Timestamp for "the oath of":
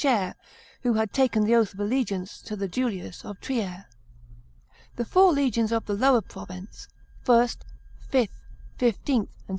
1.43-1.79